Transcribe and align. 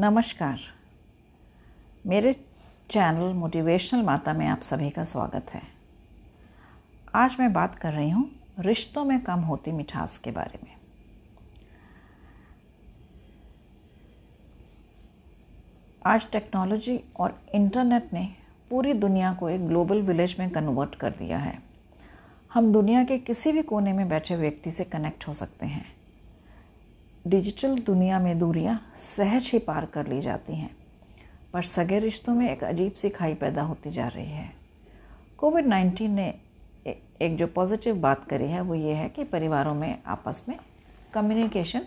नमस्कार। 0.00 0.60
मेरे 2.06 2.32
channel 2.90 3.32
motivational 3.32 4.02
माता 4.02 4.32
में 4.32 4.46
आप 4.46 4.60
सभी 4.60 4.88
का 4.90 5.04
स्वागत 5.04 5.50
है। 5.50 5.62
आज 7.14 7.36
मैं 7.40 7.52
बात 7.52 7.74
कर 7.74 7.92
रही 7.92 8.10
हूँ 8.10 8.30
रिश्तों 8.58 9.04
में 9.04 9.20
कम 9.20 9.40
होती 9.40 9.72
मिठास 9.72 10.18
के 10.18 10.30
बारे 10.30 10.58
में। 10.64 10.72
आज 16.06 16.26
टेक्नोलॉजी 16.32 17.00
और 17.16 17.40
इंटरनेट 17.54 18.12
ने 18.12 18.28
पूरी 18.70 18.92
दुनिया 18.92 19.32
को 19.34 19.48
एक 19.48 19.68
ग्लोबल 19.68 20.02
विलेज 20.02 20.36
में 20.38 20.50
कन्वर्ट 20.50 20.94
कर 20.94 21.10
दिया 21.10 21.38
है। 21.38 21.58
हम 22.50 22.72
दुनिया 22.72 23.04
के 23.04 23.18
किसी 23.18 23.52
भी 23.52 23.62
कोने 23.62 23.92
में 23.92 24.08
बैठे 24.08 24.36
व्यक्ति 24.36 24.70
से 24.70 24.84
कनेक्ट 24.84 25.28
हो 25.28 25.32
सकते 25.32 25.66
हैं। 25.66 25.93
डिजिटल 27.24 27.76
दुनिया 27.76 28.18
में 28.20 28.38
दूरियाँ 28.38 28.80
सहज 29.00 29.50
ही 29.52 29.58
पार 29.58 29.84
कर 29.84 30.06
ली 30.06 30.20
जाती 30.20 30.56
हैं, 30.56 30.70
पर 31.52 31.62
सगे 31.62 31.98
रिश्तों 31.98 32.34
में 32.34 32.50
एक 32.50 32.64
अजीब 32.64 32.92
सी 32.92 33.10
खाई 33.10 33.34
पैदा 33.34 33.62
होती 33.62 33.90
जा 33.90 34.08
रही 34.08 34.30
है। 34.30 34.50
कोविड 35.38 35.66
नाइन्टीन 35.66 36.10
ने 36.10 36.28
एक 37.22 37.36
जो 37.36 37.46
पॉजिटिव 37.46 37.96
बात 37.96 38.28
करी 38.28 38.48
है, 38.48 38.60
वो 38.60 38.74
ये 38.74 38.94
है 38.94 39.08
कि 39.08 39.24
परिवारों 39.24 39.74
में 39.74 40.02
आपस 40.06 40.44
में 40.48 40.58
कम्युनिकेशन 41.14 41.86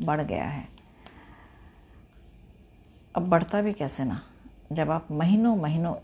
बढ़ 0.00 0.20
गया 0.20 0.44
है। 0.44 0.66
अब 3.14 3.28
बढ़ता 3.28 3.62
भी 3.62 3.72
कैसे 3.72 4.04
ना? 4.04 4.20
जब 4.72 4.90
आप 4.90 5.10
महीनों 5.12 5.56
महीनों 5.56 5.94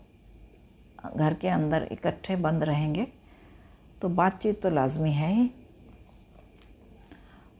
घर 1.17 1.33
के 1.33 1.47
अंदर 1.47 1.87
इकट्ठे 1.91 2.35
बंद 2.35 2.63
रहेंगे 2.63 3.07
तो 4.01 4.09
बातचीत 4.09 4.61
तो 4.61 4.69
लाजमी 4.69 5.11
है 5.11 5.33
ही 5.33 5.51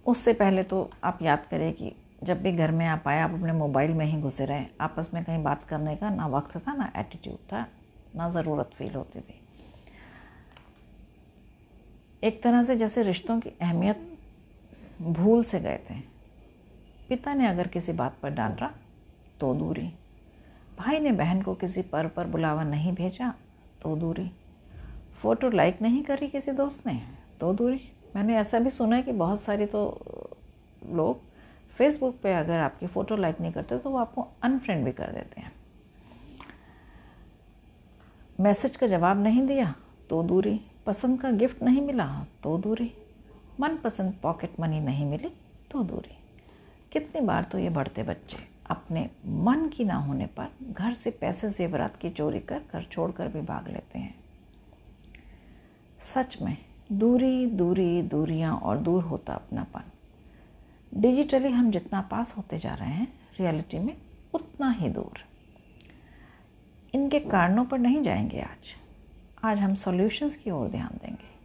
उससे 0.06 0.34
पहले 0.34 0.64
तो 0.64 0.90
आप 1.04 1.22
याद 1.22 1.46
करें 1.52 1.72
कि 1.74 1.92
जब 2.24 2.42
भी 2.42 2.52
घर 2.52 2.72
में 2.72 2.86
आप 2.88 3.08
आए, 3.08 3.20
आप 3.20 3.32
अपने 3.32 3.54
मोबाइल 3.54 3.92
में 3.92 4.06
ही 4.06 4.22
घुसे 4.22 4.46
रहे। 4.46 4.66
आपस 4.82 5.10
में 5.14 5.24
कहीं 5.24 5.44
बात 5.44 5.64
करने 5.64 5.96
का 5.96 6.10
ना 6.10 6.28
वक्त 6.28 6.58
था, 6.58 6.74
ना 6.74 6.92
एटीट्यूड 6.98 7.38
था, 7.54 7.66
ना 8.16 8.30
ज़रूरत 8.30 8.70
फील 8.76 8.94
होती 8.96 9.20
थी। 9.20 9.40
एक 12.24 12.42
तरह 12.44 12.64
से 12.64 12.76
जैसे 12.76 13.04
रिश्तों 13.04 13.40
की 13.40 13.50
अहमियत 13.62 14.18
भूल 15.02 15.44
से 15.44 15.60
गए 15.60 15.80
थे। 15.90 16.00
पिता 17.10 17.34
ने 17.34 17.48
अगर 17.48 17.68
किसी 17.68 17.92
बात 17.92 18.18
पर 18.24 18.30
डांटा 18.30 18.72
तो 19.40 19.54
दूरी। 19.54 19.88
भाई 20.78 21.00
ने 21.00 21.12
बहन 21.12 21.42
को 21.42 21.54
किसी 21.54 21.82
पर्व 21.82 22.10
पर 22.10 22.28
बुलावा 22.28 22.64
नहीं 22.64 22.94
भेजा 22.94 23.34
तो 23.84 23.96
दूरी। 23.96 24.32
फ़ोटो 25.14 25.50
लाइक 25.50 25.82
नहीं 25.82 26.04
करी 26.04 26.28
किसी 26.28 26.52
दोस्त 26.52 26.88
ने 26.88 27.02
तो 27.40 27.54
दूरी। 27.54 27.82
मैंने 28.16 28.36
ऐसा 28.38 28.60
भी 28.60 28.70
सुना 28.70 28.96
है 28.96 29.04
कि 29.04 29.12
बहुत 29.12 29.40
सारे 29.42 29.66
तो 29.66 29.82
लोग 30.92 31.22
फेसबुक 31.78 32.20
पे 32.24 32.34
अगर 32.34 32.60
आपकी 32.60 32.88
फ़ोटो 32.88 33.16
लाइक 33.16 33.42
नहीं 33.42 33.52
करते 33.52 33.78
तो 33.78 33.90
वो 33.90 33.98
आपको 33.98 34.28
अनफ्रेंड 34.44 34.86
भी 34.86 34.92
कर 34.92 35.12
देते 35.12 35.42
हैं। 35.42 35.52
मैसेज 38.40 38.76
का 38.76 38.88
जवाब 38.88 39.22
नहीं 39.24 39.46
दिया 39.48 39.74
तो 40.10 40.22
दूरी। 40.24 40.60
पसंद 40.86 41.20
का 41.22 41.32
गिफ्ट 41.32 41.62
नहीं 41.64 41.82
मिला 41.82 42.06
तो 42.44 42.58
दूरी। 42.58 42.92
मनपसंद 43.60 44.14
पॉकेट 44.24 44.60
मनी 44.60 44.80
नहीं 44.80 45.06
मिली 45.06 45.30
तो 45.72 45.84
दूरी। 45.84 46.18
कितनी 46.92 47.22
बार 47.22 47.44
तो 47.44 47.60
ये 47.60 47.70
बढ़ते 47.70 48.04
बच्चे 48.04 48.38
अपने 48.70 49.10
मन 49.26 49.68
की 49.68 49.84
ना 49.84 49.96
होने 49.96 50.26
पर 50.26 50.48
घर 50.72 50.94
से 50.94 51.12
पैसे 51.12 51.50
जेवरात 51.50 51.96
की 51.96 52.10
चोरी 52.10 52.40
कर, 52.40 52.62
घर 52.74 52.84
छोड़कर 52.92 53.28
भी 53.28 53.42
भाग 53.42 53.68
लेते 53.68 54.00
हैं। 54.00 54.16
सच 56.02 56.38
में 56.42 56.58
दूरी 56.92 57.46
दूरी, 57.46 58.02
दूरियाँ 58.02 58.58
और 58.58 58.78
दूर 58.78 59.04
होता 59.04 59.34
अपनापन। 59.34 59.82
डिजिटली 61.02 61.50
हम 61.50 61.72
जितना 61.72 62.02
पास 62.02 62.38
होते 62.38 62.60
जा 62.60 62.74
रहे 62.74 62.90
हैं 62.90 63.20
रियलिटी 63.40 63.80
में 63.80 63.98
उतना 64.34 64.72
ही 64.72 64.90
दूर। 64.90 65.26
इनके 66.94 67.20
कारणों 67.20 67.66
पर 67.66 67.80
नहीं 67.80 68.02
जाएँगे 68.02 68.42
आज। 68.42 68.76
आज 69.44 69.60
हम 69.60 69.76
सॉल्यूशंस 69.76 70.36
की 70.36 70.52
ओर 70.52 70.70
ध्यान 70.70 71.00
देंगे। 71.06 71.36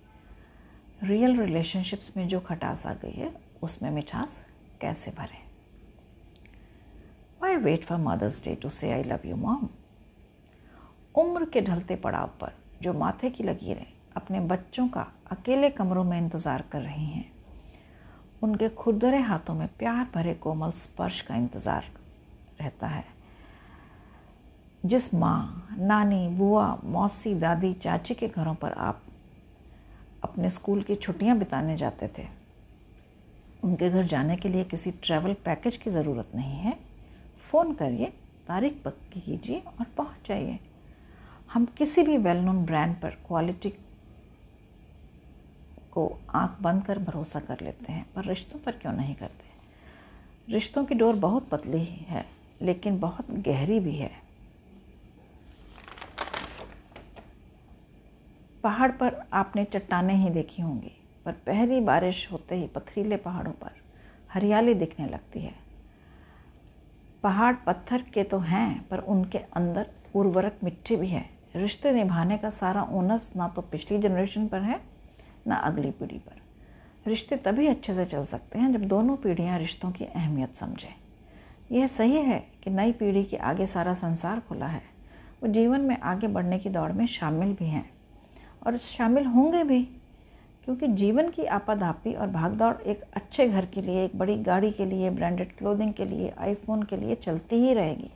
रियल 1.07 1.41
रिलेशनशिप्स 1.41 2.17
में 2.17 2.29
जो 2.29 2.41
खटास 2.41 2.87
आ 2.87 2.95
गई 2.95 3.13
है, 3.13 3.35
उसमें 3.63 3.91
मिठास 3.91 4.47
कैसे 4.81 5.11
भरें? 5.11 5.51
Why 7.43 7.57
wait 7.57 7.85
for 7.85 7.99
mother's 7.99 8.45
day 8.45 8.55
to 8.55 8.69
say 8.69 8.93
I 8.93 9.03
love 9.03 9.21
you 9.27 9.37
mom 9.37 9.69
उम्र 11.15 11.45
के 11.45 11.61
ढलते 11.61 11.97
पड़ाव 11.97 12.31
पर, 12.41 12.53
जो 12.83 12.93
माथे 12.93 13.31
की 13.31 13.45
लकीरें 13.45 14.00
अपने 14.17 14.41
बच्चों 14.41 14.87
का 14.89 15.07
अकेले 15.31 15.71
कमरों 15.71 16.05
में 16.05 16.17
इंतज़ार 16.19 16.65
कर 16.73 16.81
रही 16.81 17.07
हैं। 17.07 17.31
उनके 18.43 18.69
खुरदरे 18.69 19.19
हाथों 19.21 19.55
में 19.55 19.69
प्यार 19.79 20.07
भरे 20.15 20.35
कोमल 20.35 20.71
स्पर्श 20.73 21.21
का 21.21 21.37
इंतज़ार 21.37 21.85
रहता 22.61 22.87
है। 22.87 23.05
जिस 24.85 25.13
माँ, 25.15 25.77
नानी, 25.79 26.29
बुआ, 26.29 26.77
मौसी, 26.87 27.35
दादी, 27.35 27.73
चाची 27.75 28.15
के 28.15 28.29
घरों 28.29 28.55
पर 28.55 28.73
आप 28.73 29.03
अपने 30.25 30.51
स्कूल 30.51 30.83
की 30.83 30.95
छुट्टियाँ 30.97 31.37
बिताने 31.39 31.77
जाते 31.77 32.09
थे, 32.19 32.27
उनके 33.65 33.91
घर 33.91 34.07
जाने 34.07 34.37
के 34.37 34.49
लिए 34.49 34.65
किसी 34.65 34.91
ट्रैवल 34.93 35.35
पैकेज 35.45 35.77
की 35.77 35.91
ज़रूरत 35.91 36.31
नहीं 36.35 36.59
है। 36.59 36.77
फ़ोन 37.51 37.73
करिए, 37.75 38.07
तारीख 38.49 38.81
पक्की 38.85 39.21
कीजिए 39.21 39.63
और 39.71 39.87
पहुँच 39.97 40.29
जाइए। 40.29 40.59
हम 41.53 41.65
किसी 41.79 42.03
भी 42.03 42.17
वेल 42.19 42.37
नोन 42.37 42.65
ब्रांड 42.65 42.95
पर 42.97 43.17
क्वालिटी 43.27 43.73
को 45.93 46.19
आँख 46.35 46.63
बंद 46.63 46.85
कर 46.85 46.99
भरोसा 46.99 47.41
कर 47.41 47.61
लेते 47.61 47.93
हैं, 47.93 48.07
पर 48.15 48.25
रिश्तों 48.25 48.59
पर 48.59 48.73
क्यों 48.73 48.93
नहीं 48.93 49.15
करते? 49.15 50.53
रिश्तों 50.53 50.85
की 50.85 50.95
डोर 50.95 51.17
बहुत 51.17 51.49
पतली 51.49 51.85
है 51.85 52.25
लेकिन 52.63 52.99
बहुत 53.01 53.31
गहरी 53.31 53.79
भी 53.81 53.95
है। 53.95 54.11
पहाड़ 58.65 58.91
पर 58.93 59.15
आपने 59.33 59.65
चट्टाने 59.65 60.15
ही 60.15 60.31
देखी 60.31 60.63
होंगी, 60.63 60.93
पर 61.25 61.33
पहली 61.47 61.81
बारिश 61.81 62.29
होते 62.33 62.55
ही 62.55 62.67
पथरीले 62.67 63.17
पहाड़ों 63.17 63.53
पर 63.53 63.71
हरियाली 64.33 64.75
दिखने 64.75 65.07
लगती 65.07 65.41
है। 65.41 65.55
पहाड़ 67.23 67.55
पत्थर 67.57 68.03
के 68.15 68.23
तो 68.23 68.39
हैं, 68.39 68.89
पर 68.89 68.99
उनके 68.99 69.39
अंदर 69.39 69.87
उर्वरक 70.15 70.59
मिट्टी 70.65 70.97
भी 70.97 71.09
है। 71.09 71.25
रिश्ते 71.57 71.93
निभाने 71.93 72.39
का 72.39 72.51
सारा 72.51 72.83
ओनस 72.93 73.33
ना 73.37 73.49
तो 73.49 73.63
पिछली 73.63 73.99
जनरेशन 73.99 74.47
पर 74.49 74.61
है 74.61 74.81
ना 75.47 75.57
अगली 75.57 75.91
पीढ़ी 75.91 76.19
पर। 76.19 76.41
रिश्ते 77.07 77.37
तभी 77.37 77.67
अच्छे 77.67 77.95
से 77.95 78.05
चल 78.05 78.25
सकते 78.25 78.59
हैं 78.59 78.73
जब 78.73 78.85
दोनों 78.85 79.17
पीढ़ियाँ 79.17 79.59
रिश्तों 79.59 79.91
की 79.91 80.05
अहमियत 80.05 80.57
समझें। 80.57 80.95
यह 81.73 81.87
सही 81.87 82.17
है 82.17 82.47
कि 82.65 82.71
नई 82.71 82.93
पीढ़ी 82.93 83.25
के 83.25 83.37
आगे 83.37 83.67
सारा 83.67 83.95
संसार 83.95 84.41
खुला 84.41 84.67
है। 84.67 84.83
वो 85.43 85.49
जीवन 85.49 85.81
में 85.81 86.01
आगे 86.01 86.27
बढ़ने 86.27 86.59
की 86.59 86.69
दौड़ 86.69 86.93
में 86.93 87.07
शामिल 87.07 87.53
भी 87.53 87.65
हैं। 87.65 87.91
और 88.67 88.79
शामिल 88.79 89.25
होंगे 89.25 89.65
भी, 89.65 89.83
क्योंकि 90.65 90.89
जीवन 90.89 91.31
की 91.31 91.45
आपाधापी 91.45 92.15
और 92.15 92.27
भागदौड़ 92.27 92.77
एक 92.77 93.01
अच्छे 93.01 93.49
घर 93.49 93.67
के 93.67 93.83
लिए, 93.83 94.05
एक 94.05 94.19
बड़ी 94.19 94.37
गाड़ी 94.37 94.71
के 94.71 94.85
लिए, 94.85 95.11
ब्रांडेड 95.11 95.57
क्लोथिंग 95.57 95.93
के 95.93 96.05
लिए, 96.05 96.35
आईफोन 96.39 96.83
के 96.83 96.97
लिए 96.97 97.15
चलती 97.15 97.57
ही 97.57 97.75
रहेगी। 97.75 98.11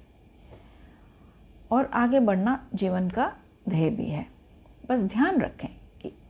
और 1.71 1.85
आगे 1.85 2.21
बढ़ना 2.21 2.69
जीवन 2.75 3.11
का 3.11 3.33
ध्येय 3.69 3.91
भी 3.91 4.07
है। 4.07 4.27
बस 4.89 5.03
ध्यान 5.03 5.41
रखें। 5.41 5.69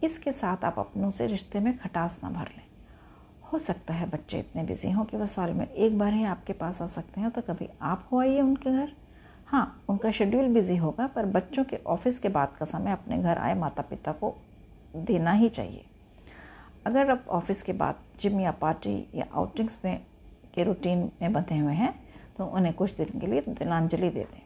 इसके 0.04 0.32
साथ 0.32 0.65
आप 0.65 0.78
अपनों 0.78 1.10
से 1.10 1.26
रिश्ते 1.26 1.60
में 1.60 1.76
खटास 1.78 2.20
ना 2.25 2.31
भर 2.31 2.48
लें। 2.48 2.62
हो 3.53 3.59
सकता 3.59 3.94
है 3.94 4.09
बच्चे 4.10 4.38
इतने 4.38 4.62
बिज़ी 4.62 4.91
हों 4.91 5.04
कि 5.04 5.16
वह 5.16 5.26
साल 5.26 5.53
में 5.53 5.66
एक 5.66 5.98
बार 5.98 6.12
ही 6.12 6.25
आपके 6.25 6.53
पास 6.53 6.82
आ 6.82 6.87
सकते 6.88 7.20
हैं 7.20 7.31
तो 7.31 7.41
कभी 7.42 7.69
आप 7.82 8.09
हो 8.12 8.20
आइए 8.20 8.41
उनके 8.41 8.70
घर। 8.72 8.93
हाँ 9.47 9.84
उनका 9.88 10.10
शेड्यूल 10.10 10.48
बिज़ी 10.48 10.76
होगा, 10.76 11.06
पर 11.06 11.26
बच्चों 11.26 11.64
के 11.64 11.78
ऑफ़िस 11.87 12.19
के 12.19 12.28
बाद 12.28 12.54
का 12.59 12.64
समय 12.64 12.93
अपने 12.93 13.19
घर 13.19 13.38
आए 13.38 13.54
माता 13.54 13.82
पिता 13.82 14.12
को 14.12 14.34
देना 14.97 15.32
ही 15.32 15.48
चाहिए। 15.48 15.84
अगर 16.87 17.10
आप 17.10 17.26
ऑफ़िस 17.31 17.62
के 17.62 17.72
बाद 17.75 17.98
जिम 18.20 18.41
या 18.41 18.50
पार्टी 18.52 18.96
या 19.14 19.26
आउटिंग्स 19.34 19.79
में, 19.84 20.00
के 20.55 20.64
रूटीन 20.64 21.11
में 21.23 21.32
बंधे 21.32 21.58
हुए 21.58 21.75
हैं 21.75 21.94
तो 22.37 22.44
उन्हें 22.46 22.73
कुछ 22.75 22.96
दिन 22.96 23.20
के 23.20 23.26
लिए 23.26 23.40
दिलांजलि 23.40 24.11
दे 24.11 24.25
दें। 24.25 24.43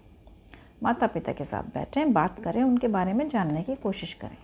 माता 0.82 1.06
पिता 1.06 1.32
के 1.32 1.44
साथ 1.44 1.74
बैठें, 1.74 2.12
बात 2.12 2.42
करें, 2.44 2.62
उनके 2.62 2.88
बारे 2.88 3.12
में 3.12 3.28
जानने 3.28 3.62
की 3.62 3.74
कोशिश 3.76 4.14
करें। 4.14 4.36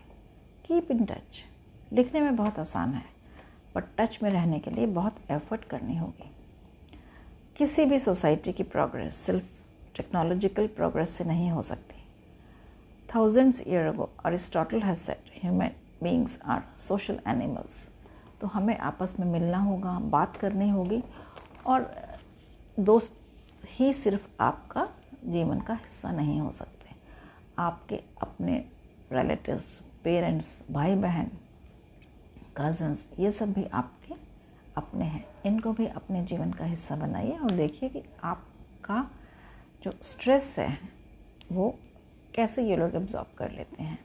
Keep 0.64 0.90
in 0.90 1.04
touch. 1.04 1.44
लिखने 1.92 2.20
में 2.20 2.36
बहुत 2.36 2.58
आसान 2.58 2.92
है 2.94 3.02
पर 3.74 3.80
टच 3.98 4.18
में 4.22 4.30
रहने 4.30 4.58
के 4.58 4.70
लिए 4.70 4.86
बहुत 4.86 5.16
एफर्ट 5.30 5.64
करनी 5.64 5.96
होगी। 5.96 6.30
किसी 7.56 7.84
भी 7.84 7.98
सोसाइटी 7.98 8.52
की 8.52 8.62
प्रोग्रेस 8.62 9.16
सिर्फ़ 9.16 9.44
टेक्नोलॉजिकल 9.96 10.66
प्रोग्रेस 10.66 11.10
से 11.10 11.24
नहीं 11.24 11.50
हो 11.50 11.62
सकती। 11.62 12.02
Thousands 13.14 13.62
year 13.68 13.86
ago 13.86 14.10
Aristotle 14.24 14.82
has 14.82 14.98
said 14.98 15.30
human 15.42 15.70
beings 16.02 16.40
are 16.44 16.62
social 16.78 17.18
animals 17.28 17.88
तो 18.40 18.46
हमें 18.46 18.76
आपस 18.78 19.16
में 19.20 19.26
मिलना 19.26 19.58
होगा, 19.58 19.98
बात 20.00 20.36
करनी 20.36 20.68
होगी, 20.70 21.02
और 21.66 21.90
दोस्त 22.80 23.20
ही 23.70 23.92
सिर्फ़ 23.92 24.26
आपका 24.40 24.88
जीवन 25.24 25.60
का 25.60 25.74
हिस्सा 25.74 26.10
नहीं 26.12 26.40
हो 26.40 26.50
सकते। 26.50 26.94
आपके 27.58 28.00
अपने 28.22 28.64
रिलेटिव्स 29.12 29.80
पेरेंट्स 30.04 30.62
भाई 30.70 30.94
बहन 30.94 31.30
कज़न्स 32.56 33.06
ये 33.18 33.30
सब 33.30 33.52
भी 33.52 33.64
आपके 33.64 34.14
अपने 34.76 35.04
हैं। 35.04 35.24
इनको 35.46 35.72
भी 35.72 35.86
अपने 35.86 36.22
जीवन 36.24 36.52
का 36.52 36.64
हिस्सा 36.64 36.96
बनाइए 36.96 37.36
और 37.38 37.50
देखिए 37.50 37.88
कि 37.88 38.02
आपका 38.24 39.10
जो 39.82 39.92
स्ट्रेस 40.02 40.58
है, 40.58 40.78
वो 41.52 41.74
कैसे 42.34 42.68
ये 42.68 42.76
लोग 42.76 42.94
एब्जॉर्ब 42.94 43.36
कर 43.38 43.50
लेते 43.50 43.82
हैं। 43.82 43.98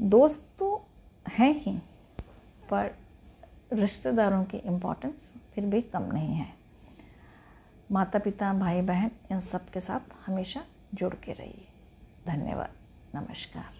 दोस्त 0.00 0.48
तो 0.58 0.86
हैं 1.28 1.52
ही, 1.60 1.78
पर 2.70 2.94
रिश्तेदारों 3.72 4.44
की 4.44 4.56
इम्पोर्टेंस 4.56 5.34
फिर 5.54 5.66
भी 5.66 5.82
कम 5.82 6.02
नहीं 6.02 6.34
है। 6.34 6.52
माता 7.92 8.18
पिता 8.18 8.52
भाई 8.52 8.80
बहन 8.82 9.10
इन 9.32 9.40
सब 9.40 9.68
के 9.70 9.80
साथ 9.80 10.00
हमेशा 10.26 10.64
जुड़ 10.94 11.14
के 11.14 11.32
रहिए। 11.32 11.68
धन्यवाद। 12.26 12.72
नमस्कार। 13.14 13.77